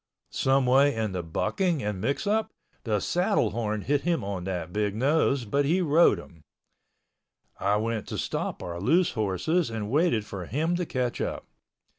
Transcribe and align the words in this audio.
Some 0.31 0.65
way 0.65 0.95
in 0.95 1.11
the 1.11 1.21
bucking 1.21 1.83
and 1.83 2.01
mix 2.01 2.25
up, 2.25 2.49
the 2.85 2.99
saddle 2.99 3.51
horn 3.51 3.81
hit 3.83 4.01
him 4.01 4.23
on 4.23 4.45
that 4.45 4.73
big 4.73 4.95
nose, 4.95 5.45
but 5.45 5.63
he 5.63 5.79
rode 5.79 6.17
him. 6.17 6.41
I 7.59 7.75
went 7.77 8.07
to 8.07 8.17
stop 8.17 8.63
our 8.63 8.79
loose 8.81 9.11
horses 9.11 9.69
and 9.69 9.91
waited 9.91 10.25
for 10.25 10.47
him 10.47 10.75
to 10.77 10.87
catch 10.87 11.21
up. 11.21 11.45